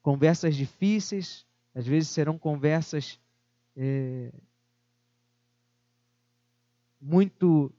[0.03, 3.19] conversas difíceis, às vezes serão conversas
[3.75, 4.31] é,
[7.01, 7.73] muito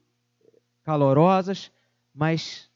[0.84, 1.72] calorosas,
[2.12, 2.68] mas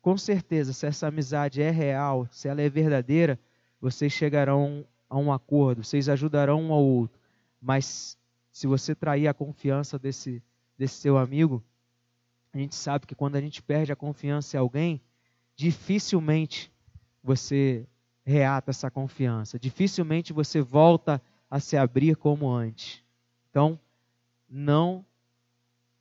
[0.00, 3.36] com certeza, se essa amizade é real, se ela é verdadeira,
[3.80, 7.18] vocês chegarão a um acordo, vocês ajudarão um ao outro.
[7.60, 8.16] Mas
[8.52, 10.40] se você trair a confiança desse,
[10.78, 11.60] desse seu amigo,
[12.52, 15.00] a gente sabe que quando a gente perde a confiança em alguém,
[15.56, 16.70] dificilmente
[17.22, 17.86] você
[18.24, 23.02] reata essa confiança, dificilmente você volta a se abrir como antes.
[23.50, 23.78] Então,
[24.48, 25.04] não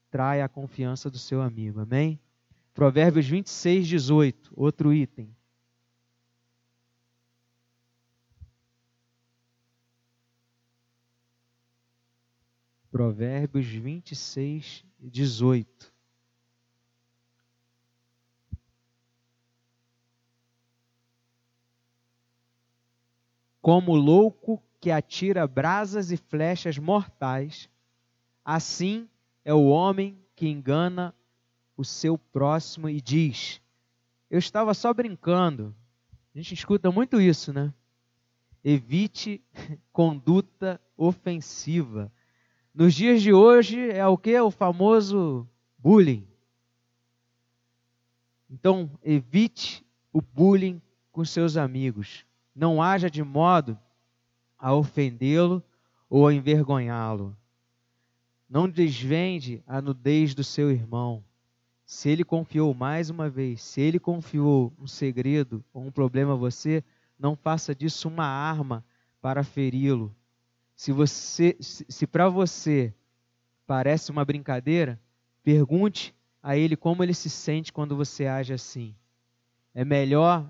[0.09, 2.19] traia a confiança do seu amigo, amém?
[2.73, 5.33] Provérbios 26, 18, outro item.
[12.91, 15.90] Provérbios 26, 18.
[23.62, 27.69] Como louco que atira brasas e flechas mortais,
[28.43, 29.08] assim
[29.45, 31.13] é o homem que engana
[31.78, 33.62] o seu próximo e diz:
[34.30, 35.76] Eu estava só brincando.
[36.34, 37.74] A gente escuta muito isso, né?
[38.63, 39.41] Evite
[39.91, 42.12] conduta ofensiva.
[42.74, 44.39] Nos dias de hoje é o que?
[44.39, 45.47] O famoso
[45.78, 46.26] bullying.
[48.50, 52.26] Então, evite o bullying com seus amigos.
[52.55, 53.77] Não haja de modo
[54.57, 55.63] a ofendê-lo
[56.09, 57.35] ou a envergonhá-lo.
[58.49, 61.23] Não desvende a nudez do seu irmão.
[61.85, 66.37] Se ele confiou mais uma vez, se ele confiou um segredo ou um problema a
[66.37, 66.83] você,
[67.17, 68.83] não faça disso uma arma
[69.21, 70.13] para feri-lo.
[70.75, 72.93] Se você, se, se para você
[73.67, 74.99] parece uma brincadeira,
[75.43, 78.95] pergunte a ele como ele se sente quando você age assim.
[79.73, 80.49] É melhor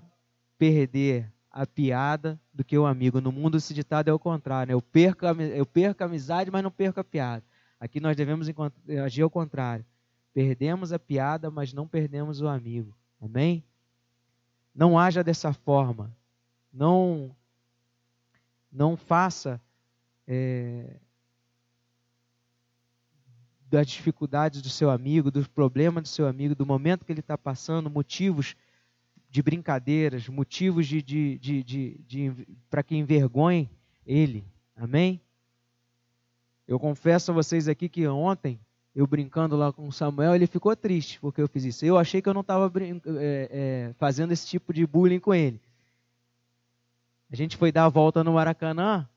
[0.58, 3.20] perder a piada do que o amigo.
[3.20, 4.70] No mundo esse ditado é o contrário.
[4.70, 4.74] Né?
[4.74, 7.44] Eu, perco a, eu perco a amizade, mas não perco a piada.
[7.78, 8.48] Aqui nós devemos
[9.04, 9.84] agir ao contrário.
[10.32, 12.96] Perdemos a piada, mas não perdemos o amigo.
[13.20, 13.62] Amém?
[14.74, 16.10] Não haja dessa forma.
[16.72, 17.36] Não,
[18.72, 19.60] não faça
[20.26, 20.96] é,
[23.68, 27.36] das dificuldades do seu amigo, dos problemas do seu amigo, do momento que ele está
[27.36, 28.56] passando, motivos
[29.32, 33.70] de brincadeiras, motivos de, de, de, de, de para que envergonhe
[34.06, 34.44] ele.
[34.76, 35.18] Amém?
[36.68, 38.60] Eu confesso a vocês aqui que ontem
[38.94, 41.82] eu brincando lá com o Samuel, ele ficou triste porque eu fiz isso.
[41.82, 45.58] Eu achei que eu não estava é, é, fazendo esse tipo de bullying com ele.
[47.30, 49.08] A gente foi dar a volta no Maracanã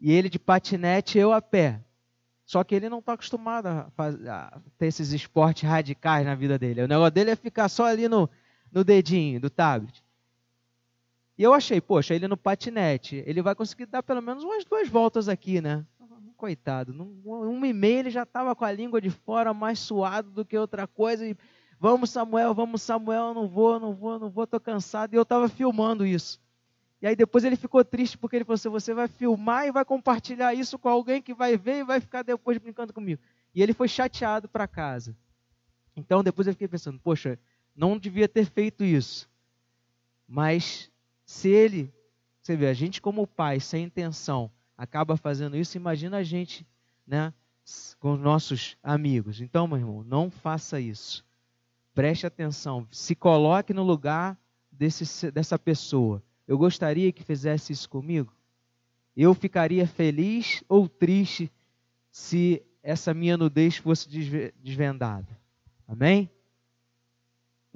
[0.00, 1.80] e ele de patinete, eu a pé.
[2.44, 6.58] Só que ele não está acostumado a, fazer, a, ter esses esportes radicais na vida
[6.58, 6.82] dele.
[6.82, 8.28] O negócio dele é ficar só ali no,
[8.76, 10.04] no dedinho do tablet.
[11.38, 14.86] E eu achei, poxa, ele no patinete, ele vai conseguir dar pelo menos umas duas
[14.86, 15.82] voltas aqui, né?
[16.36, 20.30] coitado, num, um e meio ele já estava com a língua de fora mais suado
[20.30, 21.26] do que outra coisa.
[21.26, 21.34] E,
[21.80, 25.14] vamos, Samuel, vamos, Samuel, não vou, não vou, não vou, estou cansado.
[25.14, 26.38] E eu estava filmando isso.
[27.00, 29.86] E aí depois ele ficou triste porque ele falou assim: você vai filmar e vai
[29.86, 33.22] compartilhar isso com alguém que vai ver e vai ficar depois brincando comigo.
[33.54, 35.16] E ele foi chateado para casa.
[35.96, 37.38] Então depois eu fiquei pensando: poxa,
[37.76, 39.28] não devia ter feito isso.
[40.26, 40.90] Mas
[41.24, 41.92] se ele,
[42.42, 46.66] você vê, a gente como pai, sem intenção, acaba fazendo isso, imagina a gente,
[47.06, 47.32] né,
[47.98, 49.40] com os nossos amigos.
[49.40, 51.24] Então, meu irmão, não faça isso.
[51.94, 54.38] Preste atenção, se coloque no lugar
[54.70, 56.22] desse, dessa pessoa.
[56.46, 58.32] Eu gostaria que fizesse isso comigo?
[59.16, 61.50] Eu ficaria feliz ou triste
[62.10, 65.26] se essa minha nudez fosse desvendada?
[65.88, 66.30] Amém?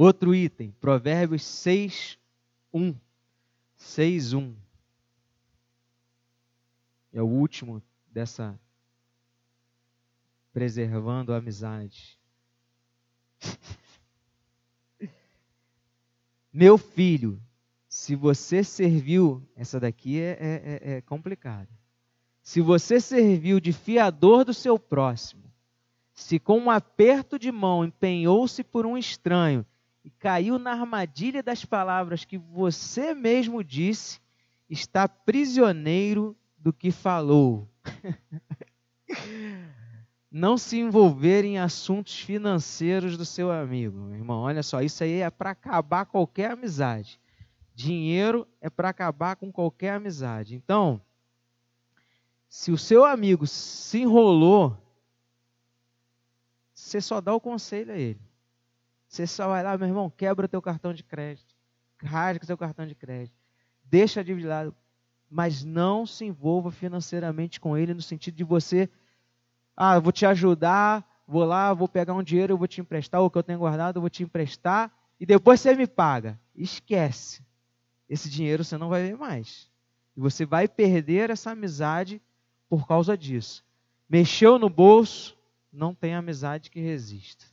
[0.03, 2.19] Outro item, Provérbios 6,
[2.73, 2.95] 1.
[3.77, 4.57] 6, 1
[7.13, 8.59] é o último dessa
[10.55, 12.19] preservando a amizade.
[16.51, 17.39] Meu filho,
[17.87, 21.69] se você serviu, essa daqui é, é, é, é complicada.
[22.43, 25.53] Se você serviu de fiador do seu próximo,
[26.15, 29.67] se com um aperto de mão empenhou-se por um estranho
[30.05, 34.21] e caiu na armadilha das palavras que você mesmo disse,
[34.69, 37.69] está prisioneiro do que falou.
[40.31, 44.15] Não se envolver em assuntos financeiros do seu amigo.
[44.15, 47.21] Irmão, olha só, isso aí é para acabar qualquer amizade.
[47.75, 50.55] Dinheiro é para acabar com qualquer amizade.
[50.55, 51.01] Então,
[52.53, 54.77] Se o seu amigo se enrolou,
[56.75, 58.21] você só dá o conselho a ele.
[59.11, 61.53] Você só vai lá, meu irmão, quebra o teu cartão de crédito.
[62.01, 63.35] Rasga o teu cartão de crédito.
[63.85, 64.77] Deixa a dívida lado.
[65.29, 68.89] Mas não se envolva financeiramente com ele no sentido de você,
[69.77, 73.29] ah, vou te ajudar, vou lá, vou pegar um dinheiro, eu vou te emprestar, o
[73.29, 76.39] que eu tenho guardado, eu vou te emprestar, e depois você me paga.
[76.55, 77.45] Esquece.
[78.09, 79.69] Esse dinheiro você não vai ver mais.
[80.17, 82.23] E você vai perder essa amizade
[82.69, 83.65] por causa disso.
[84.09, 85.37] Mexeu no bolso,
[85.73, 87.50] não tem amizade que resista.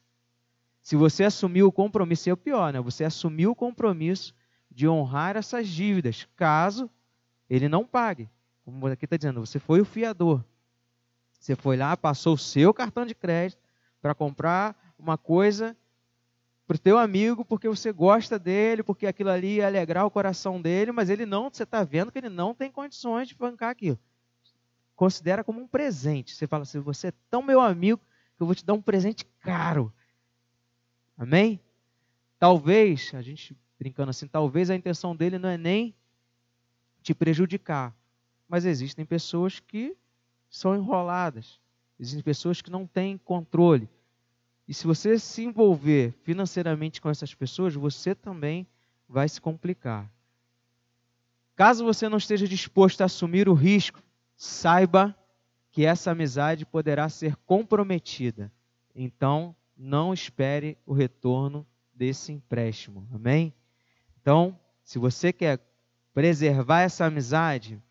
[0.87, 2.79] Se você assumiu o compromisso, é o pior, né?
[2.79, 4.33] Você assumiu o compromisso
[4.71, 6.89] de honrar essas dívidas, caso
[7.49, 8.29] ele não pague.
[8.63, 10.41] Como aqui está dizendo, você foi o fiador.
[11.37, 13.61] Você foi lá, passou o seu cartão de crédito
[14.01, 15.75] para comprar uma coisa
[16.65, 20.61] para o teu amigo porque você gosta dele, porque aquilo ali ia alegrar o coração
[20.61, 23.99] dele, mas ele não, você está vendo que ele não tem condições de bancar aquilo
[24.95, 26.33] considera como um presente.
[26.33, 27.99] Você fala assim: você é tão meu amigo
[28.37, 29.93] que eu vou te dar um presente caro.
[31.17, 31.59] Amém?
[32.39, 35.95] Talvez, a gente brincando assim, talvez a intenção dele não é nem
[37.01, 37.95] te prejudicar,
[38.47, 39.95] mas existem pessoas que
[40.49, 41.59] são enroladas,
[41.99, 43.89] existem pessoas que não têm controle.
[44.67, 48.67] E se você se envolver financeiramente com essas pessoas, você também
[49.07, 50.11] vai se complicar.
[51.55, 54.03] Caso você não esteja disposto a assumir o risco
[54.35, 55.17] saiba
[55.71, 58.51] que essa amizade poderá ser comprometida.
[58.93, 63.07] Então, não espere o retorno desse empréstimo.
[63.13, 63.53] Amém?
[64.21, 65.59] Então, se você quer
[66.13, 67.81] preservar essa amizade,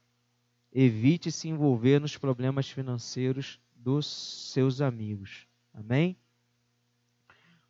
[0.73, 4.07] evite se envolver nos problemas financeiros dos
[4.53, 5.47] seus amigos.
[5.73, 6.17] Amém?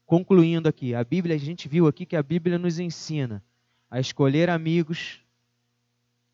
[0.05, 3.45] Concluindo aqui, a Bíblia, a gente viu aqui que a Bíblia nos ensina
[3.91, 5.21] a escolher amigos.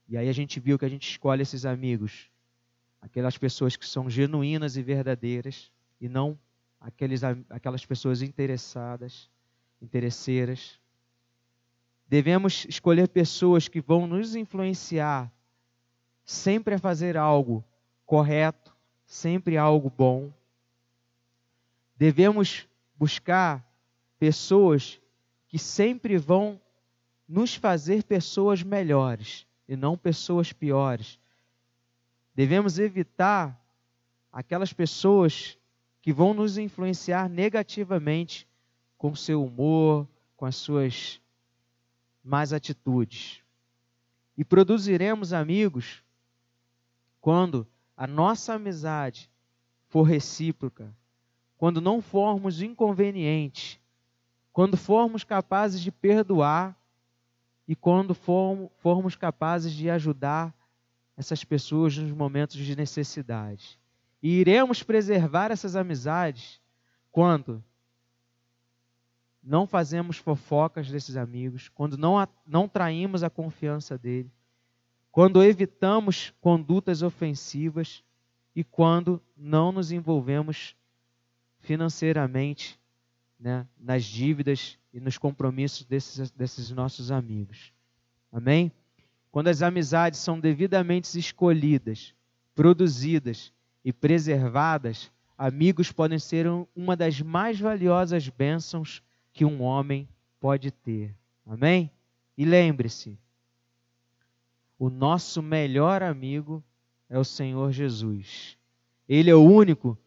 [0.09, 2.30] E aí a gente viu que a gente escolhe esses amigos
[3.03, 6.39] aquelas pessoas que são genuínas e verdadeiras e não
[6.83, 9.30] aqueles, aquelas pessoas interessadas,
[9.80, 10.78] interesseiras.
[12.09, 15.33] Devemos escolher pessoas que vão nos influenciar
[16.24, 17.64] sempre a fazer algo
[18.05, 18.76] correto,
[19.07, 20.33] sempre algo bom.
[21.97, 23.66] Devemos buscar
[24.18, 25.01] pessoas
[25.49, 26.61] que sempre vão
[27.28, 31.18] nos fazer pessoas melhores e não pessoas piores,
[32.35, 33.61] Devemos evitar
[34.33, 35.59] aquelas pessoas
[36.03, 38.46] que vão nos influenciar negativamente
[38.98, 41.20] com seu humor, com as suas
[42.22, 43.40] más atitudes.
[44.36, 46.03] E produziremos amigos
[47.20, 49.30] quando a nossa amizade
[49.88, 50.92] for recíproca,
[51.57, 53.78] quando não formos inconvenientes,
[54.53, 56.76] quando formos capazes de perdoar
[57.68, 60.53] e quando formos capazes de ajudar
[61.16, 63.78] essas pessoas nos momentos de necessidade.
[64.23, 66.61] E iremos preservar essas amizades
[67.11, 67.62] quando
[69.43, 74.31] não fazemos fofocas desses amigos, quando não, não traímos a confiança dele,
[75.11, 78.05] quando evitamos condutas ofensivas
[78.55, 80.77] e quando não nos envolvemos
[81.61, 82.79] financeiramente
[83.39, 87.73] né, nas dívidas e nos compromissos desses, desses nossos amigos.
[88.31, 88.70] Amém?
[89.31, 92.14] Quando as amizades são devidamente escolhidas,
[92.55, 93.53] produzidas
[93.85, 99.03] e preservadas, amigos podem ser uma das mais valiosas bênçãos
[99.33, 100.09] que um homem
[100.39, 101.14] pode ter.
[101.47, 101.91] Amém?
[102.37, 103.18] E lembre-se,
[104.78, 106.62] o nosso melhor amigo
[107.09, 108.57] é o Senhor Jesus.
[109.09, 109.99] Ele é o único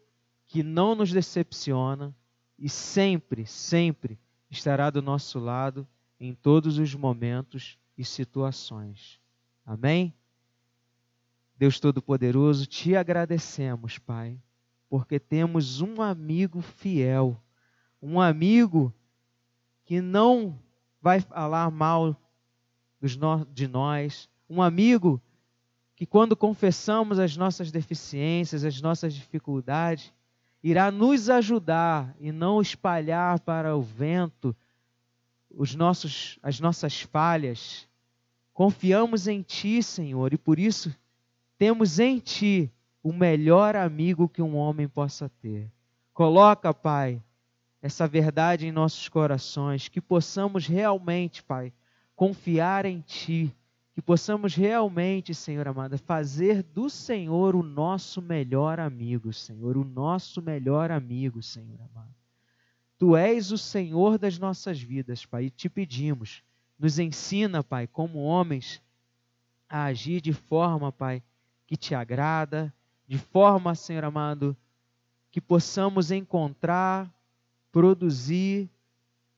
[0.46, 2.14] que não nos decepciona
[2.58, 4.18] e sempre, sempre
[4.50, 5.86] estará do nosso lado
[6.18, 9.20] em todos os momentos e situações.
[9.64, 10.14] Amém?
[11.58, 14.38] Deus Todo-Poderoso, te agradecemos, Pai,
[14.90, 17.40] porque temos um amigo fiel,
[18.00, 18.92] um amigo
[19.84, 20.58] que não
[21.00, 22.14] vai falar mal
[23.52, 25.20] de nós, um amigo
[25.94, 30.12] que, quando confessamos as nossas deficiências, as nossas dificuldades,
[30.62, 34.54] irá nos ajudar e não espalhar para o vento
[35.50, 37.88] os nossos, as nossas falhas.
[38.52, 40.94] Confiamos em Ti, Senhor, e por isso
[41.58, 45.70] temos em Ti o melhor amigo que um homem possa ter.
[46.12, 47.22] Coloca, Pai,
[47.80, 51.72] essa verdade em nossos corações, que possamos realmente, Pai,
[52.14, 53.54] confiar em Ti,
[53.94, 60.42] que possamos realmente, Senhor amado, fazer do Senhor o nosso melhor amigo, Senhor, o nosso
[60.42, 62.14] melhor amigo, Senhor amado.
[62.98, 66.42] Tu és o Senhor das nossas vidas, Pai, e te pedimos,
[66.78, 68.82] nos ensina, Pai, como homens,
[69.68, 71.22] a agir de forma, Pai,
[71.66, 72.72] que te agrada,
[73.06, 74.56] de forma, Senhor amado,
[75.30, 77.12] que possamos encontrar,
[77.70, 78.70] produzir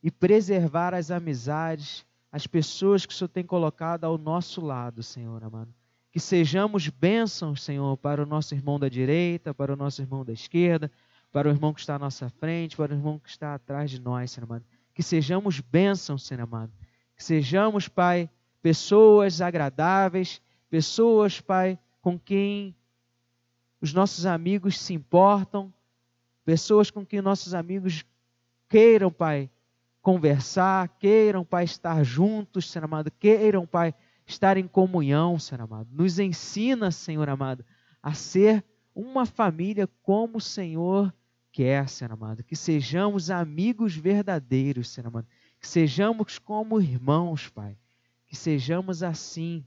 [0.01, 5.43] e preservar as amizades, as pessoas que o Senhor tem colocado ao nosso lado, Senhor
[5.43, 5.73] amado.
[6.11, 10.33] Que sejamos bênçãos, Senhor, para o nosso irmão da direita, para o nosso irmão da
[10.33, 10.91] esquerda,
[11.31, 13.99] para o irmão que está à nossa frente, para o irmão que está atrás de
[13.99, 14.65] nós, Senhor amado.
[14.93, 16.71] Que sejamos bênçãos, Senhor amado.
[17.15, 18.29] Que sejamos, Pai,
[18.61, 22.75] pessoas agradáveis, pessoas, Pai, com quem
[23.81, 25.73] os nossos amigos se importam,
[26.43, 28.05] pessoas com quem nossos amigos
[28.67, 29.49] queiram, Pai,
[30.01, 33.93] conversar, queiram, Pai, estar juntos, Senhor amado, queiram, Pai,
[34.25, 35.89] estar em comunhão, Senhor amado.
[35.91, 37.65] Nos ensina, Senhor amado,
[38.01, 41.13] a ser uma família como o Senhor
[41.51, 42.43] quer, Senhor amado.
[42.43, 45.27] Que sejamos amigos verdadeiros, Senhor amado.
[45.59, 47.77] Que sejamos como irmãos, Pai.
[48.27, 49.65] Que sejamos assim,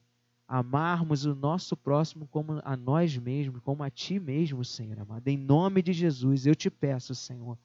[0.53, 5.27] amarmos o nosso próximo como a nós mesmos, como a Ti mesmo, Senhor amado.
[5.27, 7.57] Em nome de Jesus, eu te peço, Senhor.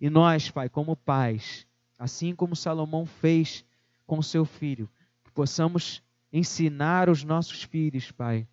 [0.00, 1.66] E nós, Pai, como pais,
[1.98, 3.64] assim como Salomão fez
[4.06, 4.88] com seu filho,
[5.24, 6.00] que possamos
[6.32, 8.46] ensinar os nossos filhos, Pai,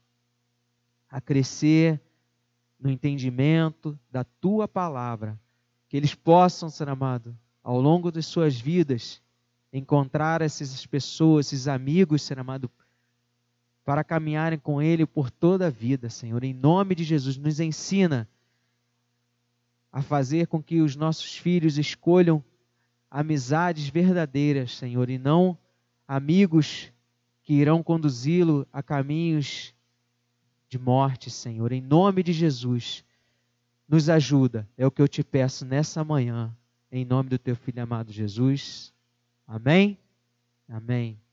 [1.07, 2.01] a crescer
[2.79, 5.39] no entendimento da Tua palavra,
[5.87, 9.21] que eles possam, Senhor amado, ao longo de suas vidas,
[9.71, 12.67] encontrar essas pessoas, esses amigos, Senhor amado,
[13.85, 16.43] para caminharem com Ele por toda a vida, Senhor.
[16.43, 18.27] Em nome de Jesus, nos ensina
[19.91, 22.43] a fazer com que os nossos filhos escolham
[23.09, 25.57] amizades verdadeiras, Senhor, e não
[26.07, 26.91] amigos
[27.43, 29.73] que irão conduzi-lo a caminhos
[30.67, 31.71] de morte, Senhor.
[31.71, 33.05] Em nome de Jesus,
[33.87, 34.67] nos ajuda.
[34.75, 36.53] É o que eu te peço nessa manhã,
[36.91, 38.91] em nome do teu filho amado Jesus.
[39.47, 39.97] Amém?
[40.67, 41.24] Amém.